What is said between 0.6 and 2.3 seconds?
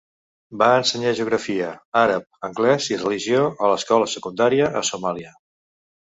ensenyar geografia, àrab,